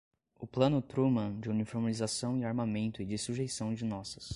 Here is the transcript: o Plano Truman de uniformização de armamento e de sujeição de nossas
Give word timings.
o 0.39 0.47
Plano 0.47 0.81
Truman 0.81 1.39
de 1.39 1.47
uniformização 1.47 2.35
de 2.35 2.43
armamento 2.43 3.03
e 3.03 3.05
de 3.05 3.19
sujeição 3.19 3.71
de 3.71 3.85
nossas 3.85 4.29